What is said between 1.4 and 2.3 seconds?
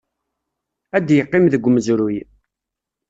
deg umezruy.